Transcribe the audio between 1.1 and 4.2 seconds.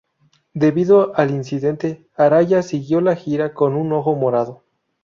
al incidente, Araya siguió la gira con un ojo